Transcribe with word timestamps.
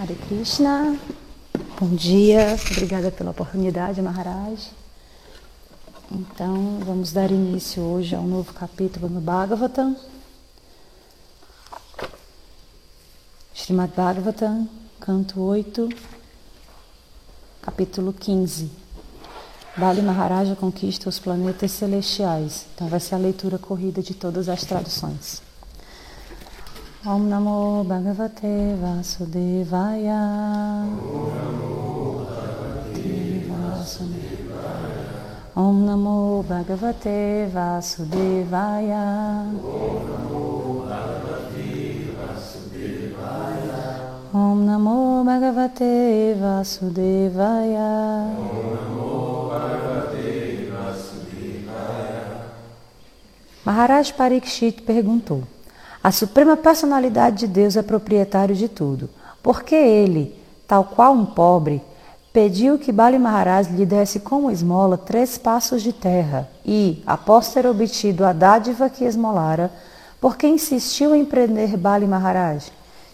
Hare 0.00 0.14
Krishna, 0.14 0.98
bom 1.78 1.94
dia, 1.94 2.56
obrigada 2.72 3.10
pela 3.10 3.32
oportunidade, 3.32 4.00
Maharaj. 4.00 4.70
Então, 6.10 6.78
vamos 6.86 7.12
dar 7.12 7.30
início 7.30 7.82
hoje 7.82 8.14
a 8.14 8.18
um 8.18 8.26
novo 8.26 8.50
capítulo 8.54 9.10
no 9.10 9.20
Bhagavatam. 9.20 9.94
Srimad 13.54 13.92
Bhagavatam, 13.94 14.66
canto 14.98 15.38
8, 15.38 15.86
capítulo 17.60 18.14
15. 18.14 18.70
Bali 19.76 20.00
Maharaja 20.00 20.56
conquista 20.56 21.10
os 21.10 21.18
planetas 21.18 21.72
celestiais. 21.72 22.64
Então, 22.74 22.88
vai 22.88 23.00
ser 23.00 23.16
a 23.16 23.18
leitura 23.18 23.58
corrida 23.58 24.02
de 24.02 24.14
todas 24.14 24.48
as 24.48 24.64
traduções. 24.64 25.49
Om 27.02 27.30
Namo 27.30 27.82
Bhagavate 27.82 28.76
Vasudevaya. 28.76 30.20
Om 35.56 35.86
Namo 35.86 36.44
Bhagavate 36.44 37.48
Vasudevaya. 37.54 39.04
Om 44.32 44.66
Namo 44.66 45.24
Bhagavate 45.24 46.36
Vasudevaya. 46.36 47.92
Maharaj 53.64 54.12
Parikshit 54.12 54.84
perguntou. 54.84 55.59
A 56.02 56.10
suprema 56.10 56.56
personalidade 56.56 57.40
de 57.40 57.46
Deus 57.46 57.76
é 57.76 57.82
proprietário 57.82 58.54
de 58.54 58.68
tudo. 58.68 59.10
Porque 59.42 59.74
ele, 59.74 60.34
tal 60.66 60.84
qual 60.84 61.12
um 61.12 61.26
pobre, 61.26 61.82
pediu 62.32 62.78
que 62.78 62.92
Bali 62.92 63.18
Maharaj 63.18 63.70
lhe 63.70 63.84
desse 63.84 64.20
como 64.20 64.50
esmola 64.50 64.96
três 64.96 65.36
passos 65.36 65.82
de 65.82 65.92
terra 65.92 66.48
e, 66.64 67.02
após 67.06 67.48
ter 67.48 67.66
obtido 67.66 68.24
a 68.24 68.32
dádiva 68.32 68.88
que 68.88 69.04
esmolara, 69.04 69.70
porque 70.20 70.46
insistiu 70.46 71.14
em 71.14 71.24
prender 71.24 71.76
Bali 71.76 72.06
Maharaj? 72.06 72.70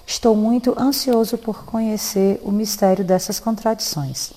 Estou 0.06 0.36
muito 0.36 0.74
ansioso 0.78 1.36
por 1.36 1.64
conhecer 1.64 2.40
o 2.44 2.52
mistério 2.52 3.04
dessas 3.04 3.40
contradições. 3.40 4.32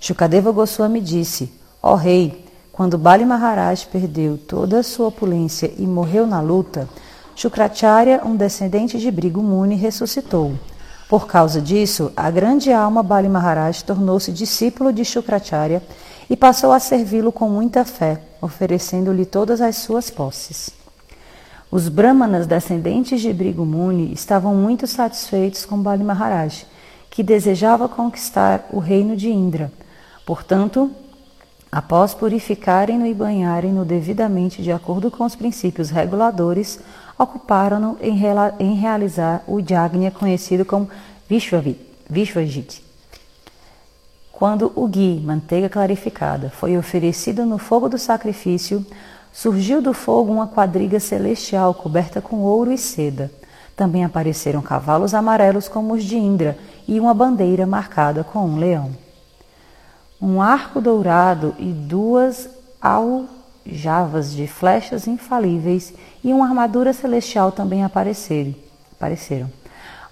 Shukadeva 0.00 0.50
Goswami 0.50 1.00
disse: 1.00 1.52
Ó 1.82 1.92
oh, 1.92 1.96
rei, 1.96 2.46
quando 2.72 2.96
Bali 2.96 3.24
Maharaj 3.24 3.86
perdeu 3.86 4.38
toda 4.38 4.80
a 4.80 4.82
sua 4.82 5.08
opulência 5.08 5.72
e 5.76 5.86
morreu 5.86 6.26
na 6.26 6.40
luta, 6.40 6.88
Shukracharya, 7.36 8.22
um 8.24 8.34
descendente 8.34 8.98
de 8.98 9.10
Brigu 9.10 9.42
Muni, 9.42 9.76
ressuscitou. 9.76 10.54
Por 11.06 11.26
causa 11.26 11.60
disso, 11.60 12.10
a 12.16 12.30
grande 12.30 12.72
alma 12.72 13.02
Bali 13.02 13.28
Maharaj 13.28 13.84
tornou-se 13.84 14.32
discípulo 14.32 14.90
de 14.90 15.04
Shukracharya 15.04 15.82
e 16.30 16.34
passou 16.34 16.72
a 16.72 16.80
servi-lo 16.80 17.30
com 17.30 17.46
muita 17.46 17.84
fé, 17.84 18.22
oferecendo-lhe 18.40 19.26
todas 19.26 19.60
as 19.60 19.76
suas 19.76 20.08
posses. 20.08 20.70
Os 21.70 21.90
brahmanas 21.90 22.46
descendentes 22.46 23.20
de 23.20 23.30
Brigu 23.34 23.66
Muni 23.66 24.14
estavam 24.14 24.54
muito 24.54 24.86
satisfeitos 24.86 25.66
com 25.66 25.76
Bali 25.76 26.02
Maharaj, 26.02 26.64
que 27.10 27.22
desejava 27.22 27.86
conquistar 27.86 28.66
o 28.72 28.78
reino 28.78 29.14
de 29.14 29.30
Indra. 29.30 29.70
Portanto, 30.24 30.90
após 31.70 32.14
purificarem-no 32.14 33.04
e 33.04 33.12
banharem-no 33.12 33.84
devidamente 33.84 34.62
de 34.62 34.72
acordo 34.72 35.10
com 35.10 35.24
os 35.24 35.36
princípios 35.36 35.90
reguladores, 35.90 36.80
ocuparam-no 37.18 37.96
em, 38.00 38.18
em, 38.58 38.74
realizar 38.74 39.42
o 39.46 39.60
Jagna 39.60 40.10
conhecido 40.10 40.64
como 40.64 40.88
Vishvajit. 41.28 42.84
Quando 44.30 44.70
o 44.74 44.86
ghee, 44.86 45.20
manteiga 45.20 45.68
clarificada, 45.68 46.50
foi 46.50 46.76
oferecido 46.76 47.46
no 47.46 47.56
fogo 47.56 47.88
do 47.88 47.96
sacrifício, 47.96 48.84
surgiu 49.32 49.80
do 49.80 49.94
fogo 49.94 50.30
uma 50.30 50.46
quadriga 50.46 51.00
celestial 51.00 51.72
coberta 51.72 52.20
com 52.20 52.36
ouro 52.40 52.70
e 52.70 52.76
seda. 52.76 53.30
Também 53.74 54.04
apareceram 54.04 54.60
cavalos 54.60 55.14
amarelos 55.14 55.68
como 55.68 55.94
os 55.94 56.04
de 56.04 56.16
Indra 56.16 56.56
e 56.86 57.00
uma 57.00 57.14
bandeira 57.14 57.66
marcada 57.66 58.22
com 58.22 58.40
um 58.40 58.58
leão. 58.58 58.90
Um 60.20 60.40
arco 60.40 60.80
dourado 60.80 61.54
e 61.58 61.72
duas 61.72 62.48
aljavas 63.68 64.32
de 64.32 64.46
flechas 64.46 65.06
infalíveis 65.06 65.92
e 66.22 66.32
uma 66.32 66.46
armadura 66.46 66.92
celestial 66.92 67.52
também 67.52 67.84
apareceram. 67.84 69.50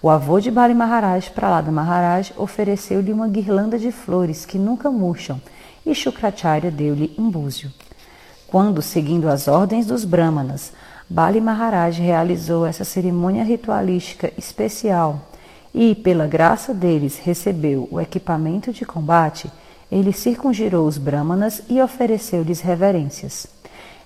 O 0.03 0.11
avô 0.11 0.39
de 0.39 0.51
Bali 0.51 0.75
Maharaj, 0.75 1.31
Pralada 1.31 1.73
Maharaj, 1.73 2.33
ofereceu-lhe 2.37 3.13
uma 3.13 3.27
guirlanda 3.29 3.79
de 3.79 3.91
flores 3.91 4.45
que 4.45 4.59
nunca 4.59 4.91
murcham 4.91 5.41
e 5.87 5.95
Shukracharya 5.95 6.71
deu-lhe 6.71 7.15
um 7.19 7.31
búzio. 7.31 7.71
Quando, 8.47 8.83
seguindo 8.83 9.29
as 9.29 9.49
ordens 9.49 9.87
dos 9.87 10.05
Brahmanas, 10.05 10.73
Bali 11.09 11.41
Maharaj 11.41 12.01
realizou 12.01 12.67
essa 12.67 12.85
cerimônia 12.85 13.45
ritualística 13.45 14.33
especial 14.39 15.21
e, 15.75 15.95
pela 15.95 16.27
graça 16.27 16.73
deles, 16.73 17.19
recebeu 17.19 17.89
o 17.91 18.01
equipamento 18.01 18.73
de 18.73 18.85
combate, 18.85 19.51
ele 19.91 20.13
circungirou 20.13 20.87
os 20.87 20.99
Brahmanas 20.99 21.63
e 21.69 21.81
ofereceu-lhes 21.81 22.61
reverências. 22.61 23.47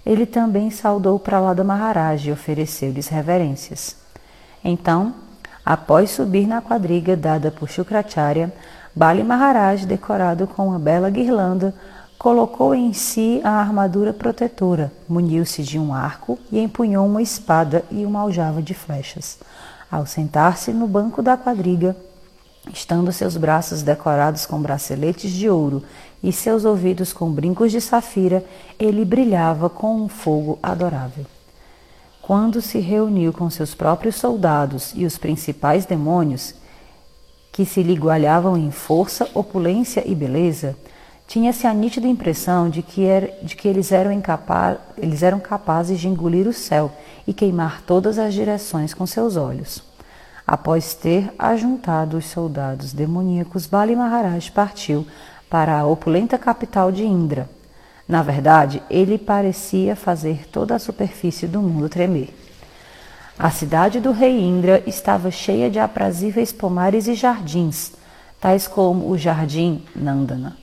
Ele 0.05 0.27
também 0.27 0.71
saudou 0.71 1.19
Pralada 1.19 1.63
Maharaj 1.63 2.29
e 2.29 2.33
ofereceu-lhes 2.33 3.09
reverências. 3.09 3.97
Então, 4.65 5.15
após 5.65 6.11
subir 6.11 6.47
na 6.47 6.61
quadriga 6.61 7.17
dada 7.17 7.51
por 7.51 7.69
Shukracharya, 7.69 8.53
Bali 8.95 9.23
Maharaj, 9.23 9.87
decorado 9.87 10.47
com 10.47 10.69
uma 10.69 10.79
bela 10.79 11.11
guirlanda, 11.11 11.75
colocou 12.19 12.75
em 12.75 12.93
si 12.93 13.41
a 13.45 13.51
armadura 13.51 14.13
protetora, 14.13 14.91
muniu-se 15.09 15.63
de 15.63 15.79
um 15.79 15.95
arco 15.95 16.39
e 16.51 16.59
empunhou 16.59 17.07
uma 17.07 17.23
espada 17.23 17.85
e 17.91 18.05
uma 18.05 18.21
aljava 18.21 18.61
de 18.61 18.75
flechas. 18.75 19.39
Ao 19.91 20.05
sentar-se 20.05 20.73
no 20.73 20.89
banco 20.89 21.23
da 21.23 21.37
quadriga, 21.37 21.97
estando 22.73 23.13
seus 23.13 23.37
braços 23.37 23.83
decorados 23.83 24.47
com 24.47 24.61
braceletes 24.61 25.33
de 25.33 25.49
ouro 25.49 25.83
e 26.23 26.33
seus 26.33 26.65
ouvidos 26.65 27.13
com 27.13 27.31
brincos 27.31 27.73
de 27.73 27.81
safira, 27.81 28.45
ele 28.79 29.05
brilhava 29.05 29.69
com 29.69 30.03
um 30.03 30.09
fogo 30.09 30.59
adorável. 30.63 31.25
Quando 32.21 32.61
se 32.61 32.79
reuniu 32.79 33.33
com 33.33 33.49
seus 33.49 33.75
próprios 33.75 34.17
soldados 34.17 34.93
e 34.95 35.07
os 35.07 35.17
principais 35.17 35.87
demônios, 35.87 36.55
que 37.53 37.65
se 37.65 37.83
lhe 37.83 37.95
igualavam 37.95 38.57
em 38.57 38.71
força, 38.71 39.29
opulência 39.35 40.03
e 40.07 40.15
beleza, 40.15 40.77
tinha-se 41.27 41.67
a 41.67 41.75
nítida 41.75 42.07
impressão 42.07 42.71
de 42.71 42.83
que, 42.83 43.05
era, 43.05 43.31
de 43.43 43.55
que 43.55 43.69
eles, 43.69 43.93
eram 43.93 44.11
incapaz, 44.11 44.79
eles 44.97 45.23
eram 45.23 45.39
capazes 45.39 46.01
de 46.01 46.09
engolir 46.09 46.49
o 46.49 46.53
céu 46.53 46.91
e 47.27 47.35
queimar 47.35 47.83
todas 47.83 48.19
as 48.19 48.33
direções 48.33 48.95
com 48.95 49.07
seus 49.07 49.37
olhos. 49.37 49.83
Após 50.51 50.95
ter 50.95 51.31
ajuntado 51.39 52.17
os 52.17 52.25
soldados 52.25 52.95
demoníacos, 52.95 53.67
Bali 53.67 53.95
Maharaj 53.95 54.51
partiu 54.51 55.07
para 55.51 55.79
a 55.79 55.87
opulenta 55.87 56.39
capital 56.39 56.91
de 56.91 57.05
Indra. 57.05 57.51
Na 58.09 58.23
verdade, 58.23 58.83
ele 58.89 59.19
parecia 59.19 59.95
fazer 59.95 60.49
toda 60.49 60.75
a 60.75 60.79
superfície 60.79 61.47
do 61.47 61.61
mundo 61.61 61.87
tremer. 61.91 62.35
A 63.39 63.51
cidade 63.51 64.01
do 64.01 64.11
rei 64.11 64.41
Indra 64.41 64.83
estava 64.87 65.31
cheia 65.31 65.71
de 65.71 65.79
aprazíveis 65.79 66.51
pomares 66.51 67.07
e 67.09 67.13
jardins, 67.13 67.93
tais 68.41 68.67
como 68.67 69.11
o 69.11 69.19
jardim 69.19 69.85
Nandana. 69.95 70.57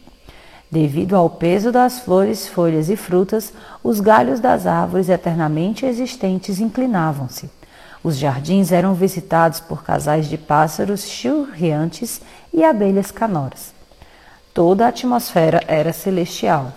Devido 0.71 1.15
ao 1.15 1.29
peso 1.29 1.71
das 1.71 1.99
flores, 1.99 2.47
folhas 2.47 2.89
e 2.89 2.95
frutas, 2.95 3.53
os 3.83 3.99
galhos 3.99 4.39
das 4.39 4.65
árvores 4.65 5.09
eternamente 5.09 5.85
existentes 5.85 6.59
inclinavam-se. 6.59 7.51
Os 8.05 8.17
jardins 8.17 8.71
eram 8.71 8.93
visitados 8.93 9.59
por 9.59 9.83
casais 9.83 10.29
de 10.29 10.37
pássaros 10.37 11.09
churriantes 11.09 12.21
e 12.53 12.63
abelhas 12.63 13.09
canoras. 13.09 13.73
Toda 14.53 14.85
a 14.85 14.89
atmosfera 14.89 15.63
era 15.67 15.91
celestial. 15.91 16.71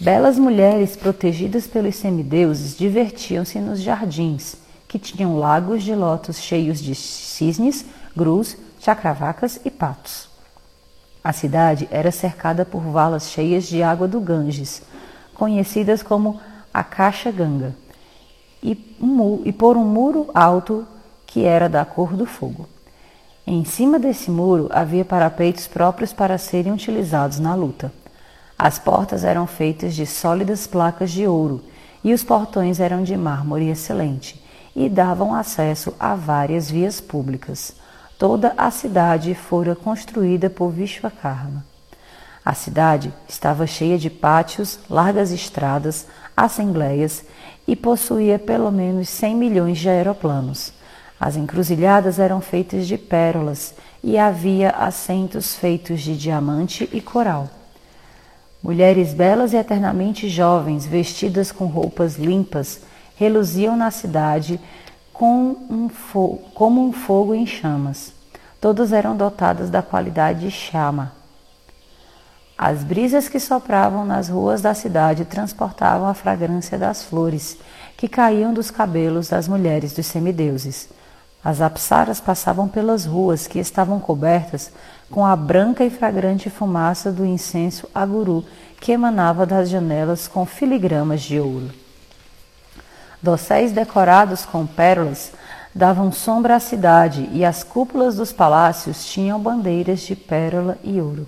Belas 0.00 0.38
mulheres 0.38 0.96
protegidas 0.96 1.66
pelos 1.66 1.96
semideuses 1.96 2.78
divertiam-se 2.78 3.58
nos 3.58 3.82
jardins, 3.82 4.56
que 4.88 4.98
tinham 4.98 5.38
lagos 5.38 5.82
de 5.82 5.94
lótus 5.94 6.38
cheios 6.38 6.80
de 6.80 6.94
cisnes, 6.94 7.84
grus, 8.16 8.56
chacravacas 8.80 9.60
e 9.66 9.70
patos. 9.70 10.30
A 11.22 11.34
cidade 11.34 11.86
era 11.90 12.10
cercada 12.10 12.64
por 12.64 12.80
valas 12.80 13.28
cheias 13.28 13.64
de 13.64 13.82
água 13.82 14.08
do 14.08 14.18
Ganges, 14.18 14.80
conhecidas 15.34 16.02
como 16.02 16.40
a 16.72 16.82
Caixa 16.82 17.30
Ganga, 17.30 17.74
e, 18.62 18.96
um, 19.00 19.42
e 19.44 19.52
por 19.52 19.76
um 19.76 19.84
muro 19.84 20.30
alto 20.34 20.86
que 21.26 21.44
era 21.44 21.68
da 21.68 21.84
cor 21.84 22.14
do 22.14 22.26
fogo. 22.26 22.68
Em 23.46 23.64
cima 23.64 23.98
desse 23.98 24.30
muro 24.30 24.68
havia 24.70 25.04
parapeitos 25.04 25.66
próprios 25.66 26.12
para 26.12 26.38
serem 26.38 26.72
utilizados 26.72 27.38
na 27.38 27.54
luta. 27.54 27.92
As 28.58 28.78
portas 28.78 29.24
eram 29.24 29.46
feitas 29.46 29.94
de 29.94 30.06
sólidas 30.06 30.66
placas 30.66 31.10
de 31.10 31.26
ouro 31.26 31.62
e 32.04 32.12
os 32.12 32.22
portões 32.22 32.78
eram 32.78 33.02
de 33.02 33.16
mármore 33.16 33.68
excelente 33.68 34.40
e 34.74 34.88
davam 34.88 35.34
acesso 35.34 35.94
a 35.98 36.14
várias 36.14 36.70
vias 36.70 37.00
públicas. 37.00 37.74
toda 38.18 38.54
a 38.56 38.70
cidade 38.70 39.34
fora 39.34 39.74
construída 39.74 40.48
por 40.48 40.70
Vishvakarma. 40.70 41.64
A 42.44 42.54
cidade 42.54 43.12
estava 43.28 43.66
cheia 43.66 43.98
de 43.98 44.08
pátios, 44.08 44.78
largas 44.88 45.32
estradas, 45.32 46.06
assembleias 46.36 47.24
e 47.66 47.76
possuía 47.76 48.38
pelo 48.38 48.70
menos 48.70 49.08
100 49.08 49.36
milhões 49.36 49.78
de 49.78 49.88
aeroplanos. 49.88 50.72
As 51.18 51.36
encruzilhadas 51.36 52.18
eram 52.18 52.40
feitas 52.40 52.86
de 52.86 52.98
pérolas 52.98 53.74
e 54.02 54.18
havia 54.18 54.70
assentos 54.70 55.54
feitos 55.54 56.00
de 56.00 56.16
diamante 56.16 56.88
e 56.92 57.00
coral. 57.00 57.48
Mulheres 58.62 59.14
belas 59.14 59.52
e 59.52 59.56
eternamente 59.56 60.28
jovens, 60.28 60.84
vestidas 60.84 61.52
com 61.52 61.66
roupas 61.66 62.16
limpas, 62.16 62.80
reluziam 63.16 63.76
na 63.76 63.90
cidade 63.90 64.58
com 65.12 65.56
um 65.70 65.88
como 66.54 66.84
um 66.84 66.92
fogo 66.92 67.34
em 67.34 67.46
chamas. 67.46 68.12
Todas 68.60 68.92
eram 68.92 69.16
dotadas 69.16 69.70
da 69.70 69.82
qualidade 69.82 70.40
de 70.40 70.50
chama. 70.50 71.21
As 72.64 72.84
brisas 72.84 73.28
que 73.28 73.40
sopravam 73.40 74.04
nas 74.04 74.28
ruas 74.28 74.62
da 74.62 74.72
cidade 74.72 75.24
transportavam 75.24 76.06
a 76.06 76.14
fragrância 76.14 76.78
das 76.78 77.02
flores 77.02 77.58
que 77.96 78.06
caíam 78.06 78.54
dos 78.54 78.70
cabelos 78.70 79.28
das 79.28 79.48
mulheres 79.48 79.92
dos 79.92 80.06
semideuses. 80.06 80.88
As 81.44 81.60
apsaras 81.60 82.20
passavam 82.20 82.68
pelas 82.68 83.04
ruas 83.04 83.48
que 83.48 83.58
estavam 83.58 83.98
cobertas 83.98 84.70
com 85.10 85.26
a 85.26 85.34
branca 85.34 85.84
e 85.84 85.90
fragrante 85.90 86.48
fumaça 86.48 87.10
do 87.10 87.26
incenso 87.26 87.88
aguru 87.92 88.44
que 88.80 88.92
emanava 88.92 89.44
das 89.44 89.68
janelas 89.68 90.28
com 90.28 90.46
filigramas 90.46 91.20
de 91.20 91.40
ouro. 91.40 91.68
Dosséis 93.20 93.72
decorados 93.72 94.46
com 94.46 94.64
pérolas 94.68 95.32
davam 95.74 96.12
sombra 96.12 96.54
à 96.54 96.60
cidade 96.60 97.28
e 97.32 97.44
as 97.44 97.64
cúpulas 97.64 98.14
dos 98.14 98.32
palácios 98.32 99.04
tinham 99.04 99.40
bandeiras 99.40 100.02
de 100.02 100.14
pérola 100.14 100.78
e 100.84 101.00
ouro. 101.00 101.26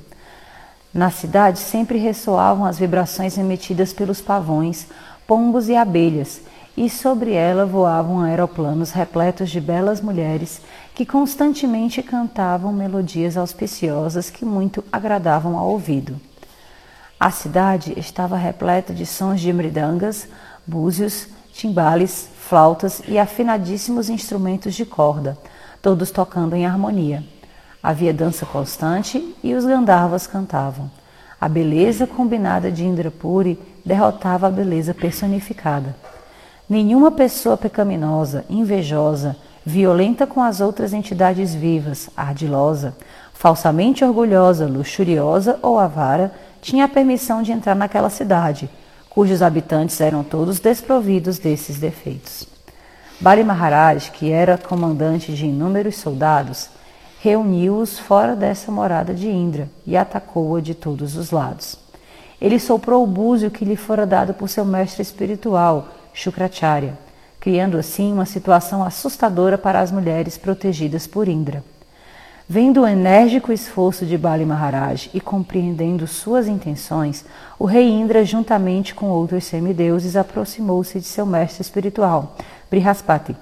Na 0.95 1.11
cidade 1.11 1.59
sempre 1.59 1.99
ressoavam 1.99 2.65
as 2.65 2.79
vibrações 2.79 3.37
emitidas 3.37 3.93
pelos 3.93 4.21
pavões, 4.21 4.87
pombos 5.27 5.69
e 5.69 5.75
abelhas, 5.75 6.41
e 6.77 6.89
sobre 6.89 7.33
ela 7.33 7.67
voavam 7.67 8.21
aeroplanos 8.21 8.93
repletos 8.93 9.51
de 9.51 9.61
belas 9.61 10.01
mulheres 10.01 10.61
que 10.95 11.05
constantemente 11.05 12.01
cantavam 12.01 12.73
melodias 12.73 13.37
auspiciosas 13.37 14.31
que 14.31 14.45
muito 14.45 14.85
agradavam 14.93 15.59
ao 15.59 15.69
ouvido. 15.69 16.21
A 17.19 17.31
cidade 17.33 17.93
estava 17.97 18.37
repleta 18.37 18.93
de 18.95 19.05
sons 19.05 19.41
de 19.41 19.53
mridangas, 19.53 20.29
búzios, 20.65 21.27
timbales, 21.53 22.29
flautas 22.39 23.03
e 23.09 23.19
afinadíssimos 23.19 24.09
instrumentos 24.09 24.75
de 24.75 24.85
corda, 24.85 25.37
todos 25.83 26.13
tocando 26.13 26.55
em 26.55 26.67
harmonia. 26.67 27.25
Havia 27.85 28.15
dança 28.15 28.47
constante 28.47 29.37
e 29.45 29.53
os 29.53 29.67
Gandharvas 29.67 30.27
cantavam. 30.27 30.91
A 31.39 31.47
beleza 31.47 32.07
combinada 32.07 32.73
de 32.73 32.83
Indrapuri 32.83 33.61
derrotava 33.85 34.47
a 34.47 34.51
beleza 34.51 34.95
personificada. 34.95 35.95
Nenhuma 36.67 37.11
pessoa 37.11 37.59
pecaminosa, 37.59 38.43
invejosa, 38.49 39.37
violenta 39.67 40.27
com 40.27 40.43
as 40.43 40.63
outras 40.63 40.95
entidades 40.95 41.55
vivas, 41.55 42.09
ardilosa, 42.17 42.97
falsamente 43.35 44.03
orgulhosa, 44.03 44.67
luxuriosa 44.67 45.59
ou 45.61 45.79
avara, 45.79 46.33
tinha 46.63 46.87
a 46.87 46.89
permissão 46.89 47.43
de 47.43 47.53
entrar 47.53 47.75
naquela 47.75 48.09
cidade, 48.09 48.71
cujos 49.11 49.43
habitantes 49.43 50.01
eram 50.01 50.25
todos 50.25 50.59
desprovidos 50.59 51.39
desses 51.39 51.79
defeitos. 51.79 52.49
Bali 53.21 53.45
Maharaj, 53.45 54.11
que 54.11 54.31
era 54.31 54.57
comandante 54.57 55.35
de 55.35 55.45
inúmeros 55.45 55.97
soldados, 55.97 56.71
reuniu-os 57.25 57.99
fora 57.99 58.37
dessa 58.37 58.71
morada 58.71 59.15
de 59.15 59.31
Indra 59.31 59.71
e 59.87 59.97
atacou-a 59.97 60.61
de 60.61 60.75
todos 60.75 61.17
os 61.17 61.31
lados. 61.31 61.79
Ele 62.39 62.59
soprou 62.59 63.03
o 63.03 63.07
búzio 63.07 63.51
que 63.51 63.65
lhe 63.65 63.77
fora 63.77 64.05
dado 64.05 64.35
por 64.35 64.47
seu 64.47 64.63
mestre 64.63 65.01
espiritual, 65.01 65.89
Shukracharya, 66.13 66.99
criando 67.41 67.79
assim 67.79 68.13
uma 68.13 68.27
situação 68.27 68.85
assustadora 68.85 69.57
para 69.57 69.81
as 69.81 69.91
mulheres 69.91 70.37
protegidas 70.37 71.07
por 71.07 71.27
Indra. 71.27 71.65
Vendo 72.47 72.83
o 72.83 72.87
enérgico 72.87 73.51
esforço 73.51 74.05
de 74.05 74.19
Bali 74.19 74.45
Maharaj 74.45 75.09
e 75.15 75.19
compreendendo 75.19 76.07
suas 76.07 76.47
intenções, 76.47 77.25
o 77.59 77.65
rei 77.65 77.89
Indra, 77.89 78.23
juntamente 78.23 78.95
com 78.95 79.07
outros 79.07 79.45
semideuses, 79.45 80.15
aproximou-se 80.15 81.01
de 81.01 81.07
seu 81.07 81.25
mestre 81.25 81.63
espiritual, 81.63 82.37
Brihaspati, 82.71 83.35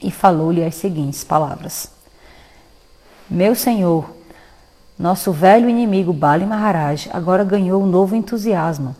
e 0.00 0.12
falou-lhe 0.12 0.62
as 0.62 0.76
seguintes 0.76 1.24
palavras: 1.24 1.95
Meu 3.28 3.56
senhor, 3.56 4.08
nosso 4.96 5.32
velho 5.32 5.68
inimigo 5.68 6.12
Bali 6.12 6.46
Maharaj 6.46 7.10
agora 7.12 7.42
ganhou 7.42 7.82
um 7.82 7.86
novo 7.86 8.14
entusiasmo 8.14 8.94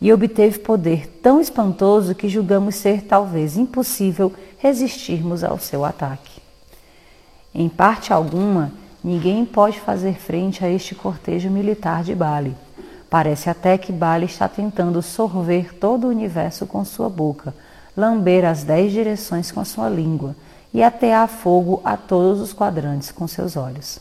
e 0.00 0.12
obteve 0.12 0.60
poder 0.60 1.08
tão 1.20 1.40
espantoso 1.40 2.14
que 2.14 2.28
julgamos 2.28 2.76
ser 2.76 3.02
talvez 3.02 3.56
impossível 3.56 4.32
resistirmos 4.58 5.42
ao 5.42 5.58
seu 5.58 5.84
ataque. 5.84 6.40
Em 7.52 7.68
parte 7.68 8.12
alguma, 8.12 8.70
ninguém 9.02 9.44
pode 9.44 9.80
fazer 9.80 10.14
frente 10.14 10.64
a 10.64 10.70
este 10.70 10.94
cortejo 10.94 11.50
militar 11.50 12.04
de 12.04 12.14
Bali. 12.14 12.54
Parece 13.10 13.50
até 13.50 13.76
que 13.76 13.90
Bali 13.90 14.26
está 14.26 14.46
tentando 14.46 15.02
sorver 15.02 15.74
todo 15.74 16.04
o 16.04 16.10
universo 16.10 16.66
com 16.66 16.84
sua 16.84 17.08
boca, 17.08 17.52
lamber 17.96 18.44
as 18.44 18.62
dez 18.62 18.92
direções 18.92 19.50
com 19.50 19.64
sua 19.64 19.88
língua 19.88 20.36
e 20.72 20.82
atear 20.82 21.28
fogo 21.28 21.80
a 21.84 21.96
todos 21.96 22.40
os 22.40 22.52
quadrantes 22.52 23.10
com 23.12 23.26
seus 23.26 23.56
olhos. 23.56 23.98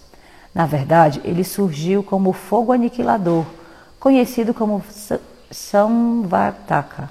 Na 0.53 0.65
verdade, 0.65 1.21
ele 1.23 1.44
surgiu 1.44 2.03
como 2.03 2.33
fogo 2.33 2.71
aniquilador, 2.71 3.45
conhecido 4.00 4.53
como 4.53 4.83
Samvartaka. 5.50 7.09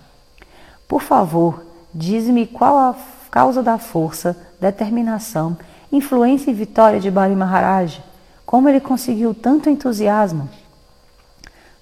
Por 0.86 1.02
favor, 1.02 1.64
dize-me 1.92 2.46
qual 2.46 2.76
a 2.76 2.96
causa 3.30 3.62
da 3.62 3.78
força, 3.78 4.36
determinação, 4.60 5.56
influência 5.92 6.50
e 6.50 6.54
vitória 6.54 7.00
de 7.00 7.10
Bali 7.10 7.34
Maharaj. 7.34 8.02
Como 8.44 8.68
ele 8.68 8.80
conseguiu 8.80 9.34
tanto 9.34 9.70
entusiasmo? 9.70 10.48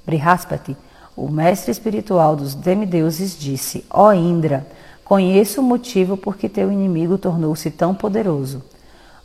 Brihaspati, 0.05 0.77
o 1.17 1.29
mestre 1.29 1.73
espiritual 1.73 2.37
dos 2.37 2.55
demideuses, 2.55 3.37
disse: 3.39 3.85
Ó 3.91 4.09
oh 4.09 4.13
Indra, 4.13 4.67
conheço 5.09 5.63
o 5.63 5.65
motivo 5.65 6.19
por 6.19 6.37
que 6.37 6.51
teu 6.51 6.71
inimigo 6.71 7.17
tornou-se 7.17 7.71
tão 7.71 7.95
poderoso. 7.95 8.63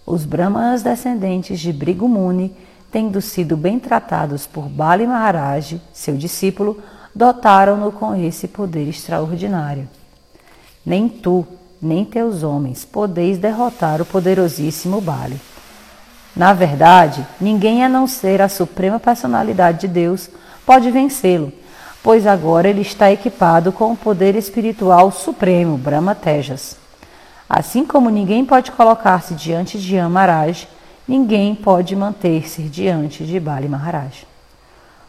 Os 0.06 0.24
brahmanas 0.24 0.81
descendentes 0.81 1.59
de 1.59 1.74
Brigumuni, 1.74 2.56
tendo 2.90 3.19
sido 3.19 3.57
bem 3.57 3.78
tratados 3.80 4.47
por 4.47 4.69
Bali 4.69 5.06
Maharaj, 5.06 5.81
seu 5.92 6.16
discípulo, 6.16 6.81
dotaram-no 7.13 7.92
com 7.92 8.16
esse 8.16 8.47
poder 8.47 8.87
extraordinário. 8.87 9.90
Nem 10.85 11.09
tu, 11.09 11.45
nem 11.81 12.06
teus 12.06 12.44
homens 12.44 12.85
podeis 12.85 13.37
derrotar 13.37 14.02
o 14.02 14.06
poderosíssimo 14.06 15.02
Bali. 15.02 15.40
Na 16.33 16.54
verdade, 16.54 17.28
ninguém 17.42 17.83
a 17.83 17.90
não 17.90 18.07
ser 18.07 18.42
a 18.42 18.47
suprema 18.47 19.02
personalidade 19.02 19.81
de 19.81 19.87
Deus 19.90 20.30
pode 20.66 20.90
vencê-lo, 20.90 21.52
pois 22.04 22.28
agora 22.28 22.68
ele 22.68 22.81
está 22.81 23.10
equipado 23.10 23.72
com 23.72 23.94
o 23.94 23.98
poder 23.98 24.36
espiritual 24.36 25.10
supremo, 25.10 25.78
Brahma 25.78 26.14
Tejas. 26.14 26.76
Assim 27.50 27.86
como 27.86 28.10
ninguém 28.10 28.44
pode 28.44 28.72
colocar-se 28.74 29.33
diante 29.33 29.80
de 29.80 29.98
Amaraj, 29.98 30.68
ninguém 31.07 31.56
pode 31.56 31.95
manter-se 31.95 32.64
diante 32.64 33.24
de 33.24 33.40
Bali 33.40 33.69
Maharaj. 33.69 34.26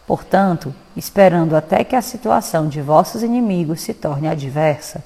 Portanto, 0.06 0.72
esperando 0.96 1.56
até 1.56 1.82
que 1.82 1.96
a 1.96 2.02
situação 2.02 2.68
de 2.68 2.80
vossos 2.80 3.22
inimigos 3.24 3.80
se 3.80 3.92
torne 3.92 4.28
adversa, 4.28 5.02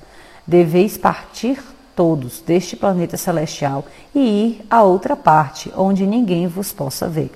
deveis 0.47 0.99
partir 0.99 1.59
todos 1.97 2.40
deste 2.40 2.76
planeta 2.76 3.16
celestial 3.16 3.85
e 4.14 4.18
ir 4.18 4.66
a 4.68 4.83
outra 4.83 5.16
parte, 5.16 5.73
onde 5.76 6.07
ninguém 6.07 6.47
vos 6.47 6.73
possa 6.73 7.09
ver. 7.09 7.30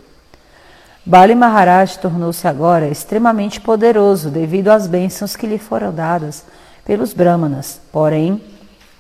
Bali 1.05 1.35
Maharaj 1.35 1.99
tornou-se 1.99 2.47
agora 2.47 2.87
extremamente 2.87 3.61
poderoso 3.61 4.31
devido 4.31 4.69
às 4.69 4.87
bênçãos 4.87 5.35
que 5.35 5.49
lhe 5.49 5.59
foram 5.59 5.93
dadas 5.93 6.45
pelos 6.85 7.13
Brahmanas. 7.13 7.81
Porém, 7.91 8.41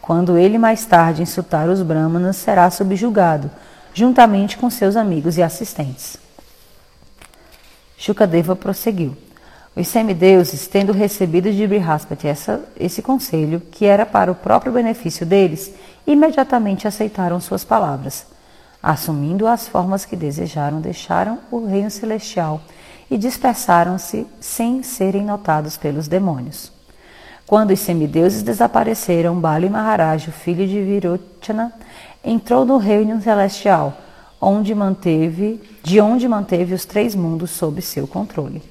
quando 0.01 0.37
ele 0.37 0.59
mais 0.59 0.85
tarde 0.85 1.23
insultar 1.23 1.69
os 1.69 1.81
Brahmanas, 1.81 2.37
será 2.37 2.69
subjugado, 2.71 3.49
juntamente 3.95 4.57
com 4.57 4.69
seus 4.69 4.97
amigos 4.97 5.39
e 5.39 5.43
assistentes. 5.45 6.17
Shukadeva 7.97 8.57
prosseguiu. 8.57 9.17
Os 9.77 9.87
semideuses, 9.87 10.67
tendo 10.67 10.93
recebido 10.93 11.53
de 11.53 11.67
Brihaspati 11.69 12.27
esse 12.79 13.01
conselho, 13.01 13.61
que 13.71 13.87
era 13.87 14.05
para 14.05 14.31
o 14.31 14.35
próprio 14.35 14.73
benefício 14.73 15.25
deles, 15.25 15.73
imediatamente 16.05 16.89
aceitaram 16.89 17.41
suas 17.41 17.63
palavras. 17.63 18.27
Assumindo 18.83 19.47
as 19.47 19.69
formas 19.69 20.05
que 20.05 20.17
desejaram, 20.17 20.81
deixaram 20.81 21.39
o 21.51 21.67
reino 21.67 21.91
celestial 21.91 22.61
e 23.09 23.17
dispersaram-se 23.17 24.27
sem 24.41 24.83
serem 24.83 25.25
notados 25.25 25.77
pelos 25.77 26.09
demônios. 26.09 26.73
Quando 27.47 27.73
os 27.73 27.81
semideuses 27.81 28.43
desapareceram, 28.43 29.39
Bali 29.39 29.69
Maharaj, 29.69 30.29
o 30.29 30.33
filho 30.33 30.67
de 30.67 30.81
Virochana, 30.81 31.73
entrou 32.25 32.65
no 32.65 32.79
reino 32.79 33.21
celestial, 33.21 33.97
onde 34.41 34.75
manteve, 34.75 35.61
de 35.83 36.01
onde 36.01 36.27
manteve 36.27 36.75
os 36.75 36.85
três 36.85 37.15
mundos 37.15 37.51
sob 37.51 37.81
seu 37.83 38.09
controle. 38.09 38.62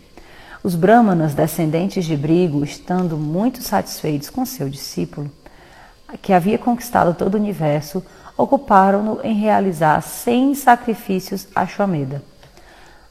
Os 0.64 0.76
brahmanas, 0.76 1.34
descendentes 1.34 2.06
de 2.06 2.18
Brigo, 2.18 2.64
estando 2.64 3.18
muito 3.18 3.62
satisfeitos 3.62 4.30
com 4.30 4.46
seu 4.46 4.68
discípulo, 4.68 5.32
que 6.22 6.34
havia 6.34 6.58
conquistado 6.58 7.14
todo 7.14 7.36
o 7.36 7.38
universo, 7.38 8.04
ocuparam-no 8.38 9.20
em 9.24 9.36
realizar 9.36 10.02
cem 10.02 10.56
sacrifícios 10.56 11.48
a 11.56 11.66
Shwameda. 11.66 12.22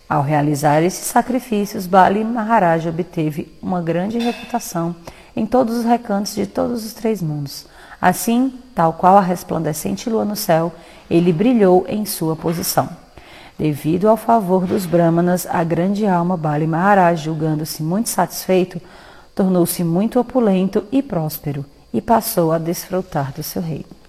Ao 0.09 0.23
realizar 0.23 0.83
esses 0.83 1.07
sacrifícios, 1.07 1.87
Bali 1.87 2.25
Maharaj 2.25 2.89
obteve 2.89 3.57
uma 3.63 3.81
grande 3.81 4.19
reputação 4.19 4.97
em 5.37 5.47
todos 5.47 5.77
os 5.77 5.85
recantos 5.85 6.35
de 6.35 6.47
todos 6.47 6.85
os 6.85 6.93
três 6.93 7.23
mundos. 7.23 7.67
Assim, 8.03 8.53
tal 8.75 8.95
qual 8.95 9.17
a 9.17 9.21
resplandecente 9.21 10.11
lua 10.11 10.25
no 10.25 10.35
céu, 10.35 10.73
ele 11.09 11.33
brilhou 11.33 11.85
em 11.89 12.05
sua 12.05 12.35
posição. 12.35 12.89
Devido 13.59 14.09
ao 14.09 14.17
favor 14.17 14.67
dos 14.67 14.87
Brahmanas, 14.87 15.47
a 15.49 15.63
grande 15.63 16.07
alma 16.07 16.37
Bali 16.37 16.67
Maharaj, 16.67 17.23
julgando-se 17.23 17.83
muito 17.83 18.09
satisfeito, 18.09 18.81
tornou-se 19.35 19.85
muito 19.85 20.19
opulento 20.19 20.83
e 20.91 21.03
próspero 21.03 21.65
e 21.93 22.01
passou 22.01 22.53
a 22.53 22.59
desfrutar 22.59 23.33
do 23.33 23.43
seu 23.43 23.61
reino. 23.61 24.00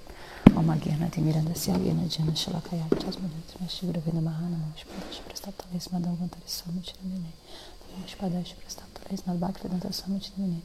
Omagirnati 0.61 1.21
Mirandasya 1.21 1.73
Yenajana 1.81 2.35
Shalakaya 2.37 2.85
Chasmadatma 3.01 3.65
Shigurave 3.67 4.11
Namaha 4.13 4.45
Namash 4.45 4.85
Padash 4.85 5.19
Prastaptales 5.25 5.91
Madam 5.91 6.15
Vantari 6.17 6.45
Samuchiramine 6.45 7.33
Namash 7.89 8.15
Padash 8.15 8.53
Prastaptales 8.61 9.25
Nadbhakti 9.25 9.67
Vantari 9.67 9.91
Samuchiramine 9.91 10.61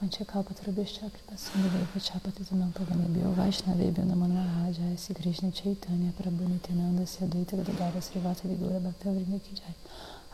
Panchakapatrabhishya 0.00 1.12
Kripa 1.12 1.36
Sindhave 1.36 1.86
Pachapatitanam 1.92 2.72
Pavanebhyo 2.72 3.34
Vaishnavebhyo 3.36 4.04
Namo 4.08 4.26
Namaha 4.26 4.72
Jai 4.72 4.96
Sri 4.96 5.14
Krishna 5.14 5.50
Chaitanya 5.50 6.10
Prabhu 6.18 6.48
Nityananda 6.48 7.06
Sri 7.06 7.26
Advaita 7.26 7.56
Gadadara 7.62 8.00
Sri 8.00 8.22
Vasadi 8.22 8.56
Gora 8.58 8.80
Bhakta 8.80 9.10
Vrinda 9.10 9.38
Ki 9.44 9.54
Jai 9.54 9.74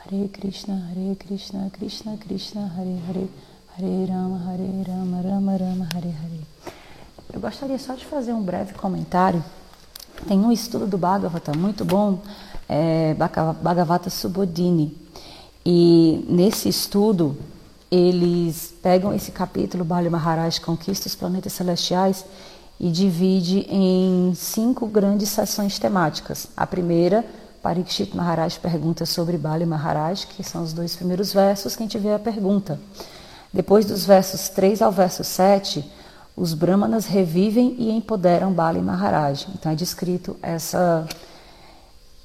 Hare 0.05 0.29
Krishna 0.29 0.79
Hare 0.95 1.17
Krishna 1.17 1.69
Krishna 1.77 2.17
Krishna 2.25 2.69
Hare 2.69 3.01
Hare 3.09 3.27
Hare 3.75 4.07
Rama 4.07 4.39
Hare 4.47 4.85
Rama 4.87 5.23
Rama 5.27 5.59
Rama 5.59 5.89
Hare 5.93 6.13
Hare 6.13 6.47
eu 7.33 7.41
gostaria 7.41 7.79
só 7.79 7.95
de 7.95 8.05
fazer 8.05 8.33
um 8.33 8.43
breve 8.43 8.75
comentário. 8.75 9.43
Tem 10.27 10.39
um 10.39 10.51
estudo 10.51 10.87
do 10.87 10.99
Bhagavata 10.99 11.53
muito 11.57 11.85
bom, 11.85 12.21
é, 12.69 13.15
Bhagavata 13.15 14.11
Subodhini. 14.11 14.97
E 15.65 16.25
nesse 16.29 16.69
estudo, 16.69 17.37
eles 17.91 18.75
pegam 18.83 19.15
esse 19.15 19.31
capítulo, 19.31 19.85
Bali 19.85 20.11
Maharaj 20.11 20.61
conquista 20.61 21.07
os 21.07 21.15
planetas 21.15 21.53
celestiais, 21.53 22.25
e 22.79 22.91
divide 22.91 23.67
em 23.69 24.33
cinco 24.35 24.87
grandes 24.87 25.29
sessões 25.29 25.79
temáticas. 25.79 26.49
A 26.57 26.67
primeira, 26.67 27.25
Parikshit 27.63 28.17
Maharaj 28.17 28.59
pergunta 28.59 29.05
sobre 29.05 29.37
Bali 29.37 29.67
Maharaj, 29.67 30.27
que 30.27 30.43
são 30.43 30.63
os 30.63 30.73
dois 30.73 30.97
primeiros 30.97 31.33
versos, 31.33 31.77
quem 31.77 31.87
tiver 31.87 32.15
a 32.15 32.19
pergunta. 32.19 32.81
Depois 33.53 33.85
dos 33.85 34.07
versos 34.07 34.49
3 34.49 34.81
ao 34.81 34.91
verso 34.91 35.23
7, 35.23 35.85
os 36.37 36.55
brahmanas 36.55 37.07
revivem 37.07 37.77
e 37.79 37.91
empoderam 37.91 38.53
Bali 38.53 38.81
Maharaj. 38.81 39.47
Então 39.55 39.73
é 39.73 39.75
descrito 39.75 40.37
essa 40.43 41.07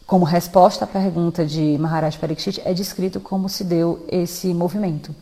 como 0.05 0.24
resposta 0.24 0.85
à 0.85 0.88
pergunta 0.88 1.45
de 1.45 1.77
Maharaj 1.79 2.17
Parikshit, 2.19 2.62
é 2.63 2.74
descrito 2.74 3.19
como 3.19 3.50
se 3.50 3.63
deu 3.63 4.05
esse 4.07 4.53
movimento. 4.53 5.15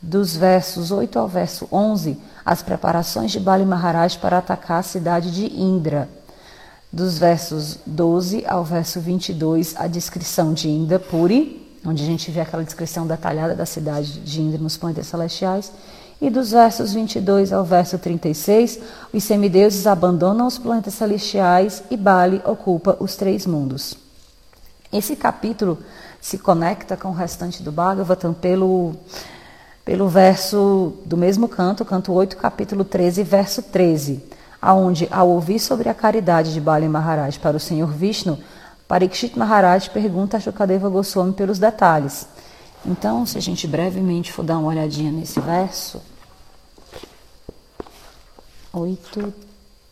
Dos 0.00 0.36
versos 0.36 0.92
8 0.92 1.18
ao 1.18 1.26
verso 1.26 1.66
11, 1.72 2.16
as 2.44 2.62
preparações 2.62 3.32
de 3.32 3.40
Bali 3.40 3.64
Maharaj 3.64 4.18
para 4.18 4.38
atacar 4.38 4.80
a 4.80 4.82
cidade 4.82 5.32
de 5.32 5.60
Indra. 5.60 6.08
Dos 6.92 7.18
versos 7.18 7.78
12 7.84 8.44
ao 8.46 8.62
verso 8.64 9.00
22, 9.00 9.74
a 9.76 9.88
descrição 9.88 10.54
de 10.54 10.68
Indra 10.68 11.00
Puri, 11.00 11.78
onde 11.84 12.02
a 12.02 12.06
gente 12.06 12.30
vê 12.30 12.40
aquela 12.40 12.62
descrição 12.62 13.06
detalhada 13.06 13.54
da 13.54 13.66
cidade 13.66 14.20
de 14.20 14.40
Indra 14.40 14.58
nos 14.58 14.76
planetas 14.76 15.08
celestiais. 15.08 15.72
E 16.20 16.30
dos 16.30 16.52
versos 16.52 16.92
22 16.92 17.52
ao 17.52 17.64
verso 17.64 17.98
36, 17.98 18.78
os 19.12 19.24
semideuses 19.24 19.86
abandonam 19.86 20.46
os 20.46 20.58
planetas 20.58 20.94
celestiais 20.94 21.82
e 21.90 21.96
Bali 21.96 22.40
ocupa 22.44 22.96
os 23.00 23.16
três 23.16 23.46
mundos. 23.46 23.96
Esse 24.92 25.16
capítulo 25.16 25.78
se 26.20 26.38
conecta 26.38 26.96
com 26.96 27.08
o 27.08 27.12
restante 27.12 27.62
do 27.62 27.72
Bhagavatam 27.72 28.32
pelo, 28.32 28.94
pelo 29.84 30.08
verso 30.08 30.94
do 31.04 31.16
mesmo 31.16 31.48
canto, 31.48 31.84
canto 31.84 32.12
8, 32.12 32.36
capítulo 32.36 32.84
13, 32.84 33.22
verso 33.24 33.60
13, 33.60 34.24
aonde, 34.62 35.08
ao 35.10 35.28
ouvir 35.28 35.58
sobre 35.58 35.88
a 35.88 35.94
caridade 35.94 36.54
de 36.54 36.60
Bali 36.60 36.88
Maharaj 36.88 37.38
para 37.38 37.56
o 37.56 37.60
Senhor 37.60 37.90
Vishnu, 37.90 38.38
Parikshit 38.86 39.36
Maharaj 39.36 39.88
pergunta 39.90 40.36
a 40.36 40.40
Shukadeva 40.40 40.88
Goswami 40.88 41.32
pelos 41.32 41.58
detalhes. 41.58 42.28
Então, 42.86 43.24
se 43.24 43.38
a 43.38 43.40
gente 43.40 43.66
brevemente 43.66 44.30
for 44.30 44.44
dar 44.44 44.58
uma 44.58 44.68
olhadinha 44.68 45.10
nesse 45.10 45.40
verso, 45.40 46.02
oito, 48.72 49.32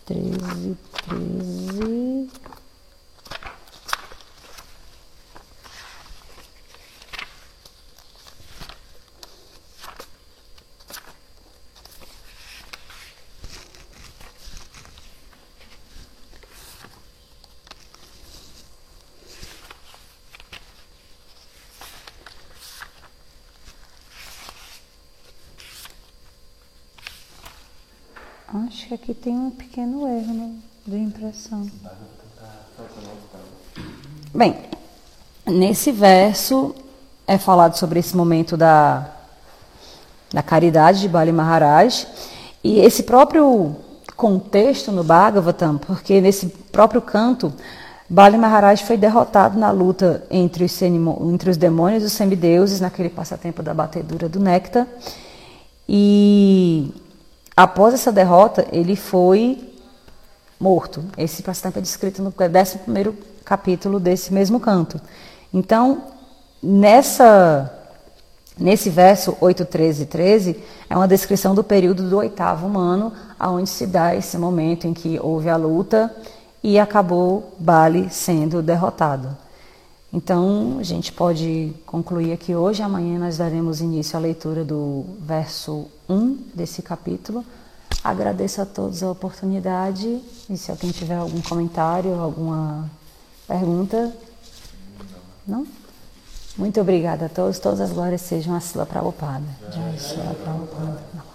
treze, 0.04 0.76
treze. 1.06 2.30
Acho 28.54 28.88
que 28.88 28.94
aqui 28.94 29.14
tem 29.14 29.34
um 29.34 29.50
pequeno 29.50 30.06
erro 30.06 30.34
né, 30.34 30.52
de 30.86 30.98
impressão. 30.98 31.66
Bem, 34.34 34.56
nesse 35.46 35.90
verso 35.90 36.74
é 37.26 37.38
falado 37.38 37.78
sobre 37.78 37.98
esse 37.98 38.14
momento 38.14 38.54
da, 38.54 39.10
da 40.30 40.42
caridade 40.42 41.00
de 41.00 41.08
Bali 41.08 41.32
Maharaj 41.32 42.06
e 42.62 42.78
esse 42.80 43.04
próprio 43.04 43.74
contexto 44.16 44.92
no 44.92 45.02
Bhagavatam, 45.02 45.78
porque 45.78 46.20
nesse 46.20 46.46
próprio 46.46 47.00
canto 47.00 47.54
Bali 48.06 48.36
Maharaj 48.36 48.84
foi 48.84 48.98
derrotado 48.98 49.58
na 49.58 49.70
luta 49.70 50.26
entre 50.30 50.64
os, 50.64 50.82
entre 50.82 51.48
os 51.48 51.56
demônios 51.56 52.02
e 52.02 52.06
os 52.06 52.12
semideuses 52.12 52.80
naquele 52.80 53.08
passatempo 53.08 53.62
da 53.62 53.72
batedura 53.72 54.28
do 54.28 54.38
néctar 54.38 54.86
e 55.88 56.92
Após 57.56 57.92
essa 57.94 58.10
derrota, 58.10 58.66
ele 58.72 58.96
foi 58.96 59.72
morto. 60.58 61.04
Esse 61.18 61.42
passatempo 61.42 61.78
é 61.78 61.82
descrito 61.82 62.22
no 62.22 62.32
11 62.32 63.14
capítulo 63.44 63.98
desse 63.98 64.32
mesmo 64.32 64.58
canto. 64.60 65.00
Então, 65.52 66.04
nessa, 66.62 67.70
nesse 68.56 68.88
verso 68.88 69.36
8, 69.40 69.64
13 69.64 70.02
e 70.02 70.06
13, 70.06 70.64
é 70.88 70.96
uma 70.96 71.08
descrição 71.08 71.54
do 71.54 71.64
período 71.64 72.08
do 72.08 72.16
oitavo 72.16 72.78
ano, 72.78 73.12
aonde 73.38 73.68
se 73.68 73.86
dá 73.86 74.14
esse 74.14 74.38
momento 74.38 74.86
em 74.86 74.94
que 74.94 75.18
houve 75.20 75.48
a 75.48 75.56
luta 75.56 76.14
e 76.62 76.78
acabou 76.78 77.54
Bali 77.58 78.08
sendo 78.10 78.62
derrotado. 78.62 79.36
Então, 80.12 80.76
a 80.78 80.82
gente 80.82 81.10
pode 81.10 81.72
concluir 81.86 82.32
aqui 82.32 82.54
hoje. 82.54 82.82
Amanhã 82.82 83.18
nós 83.18 83.38
daremos 83.38 83.80
início 83.80 84.16
à 84.16 84.20
leitura 84.20 84.62
do 84.62 85.06
verso 85.20 85.86
1 86.08 86.34
desse 86.54 86.82
capítulo. 86.82 87.42
Agradeço 88.04 88.60
a 88.60 88.66
todos 88.66 89.02
a 89.02 89.10
oportunidade 89.10 90.20
e 90.50 90.56
se 90.56 90.70
alguém 90.70 90.90
tiver 90.90 91.16
algum 91.16 91.40
comentário, 91.40 92.20
alguma 92.20 92.90
pergunta. 93.48 94.14
Não? 95.46 95.66
Muito 96.58 96.78
obrigada 96.80 97.26
a 97.26 97.28
todos. 97.28 97.58
Todas 97.58 97.80
as 97.80 97.92
glórias 97.92 98.20
sejam 98.20 98.54
a 98.54 98.60
Sila 98.60 98.84
Prabhupada. 98.84 99.46
Jai 99.72 99.98
Sila 99.98 100.34
Prabhupada. 100.34 101.31